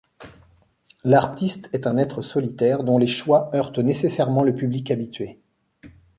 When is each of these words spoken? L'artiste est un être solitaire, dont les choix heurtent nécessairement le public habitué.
L'artiste 1.03 1.69
est 1.73 1.85
un 1.85 1.95
être 1.95 2.23
solitaire, 2.23 2.83
dont 2.83 2.97
les 2.97 3.05
choix 3.05 3.51
heurtent 3.55 3.77
nécessairement 3.77 4.41
le 4.41 4.55
public 4.55 4.89
habitué. 4.89 5.39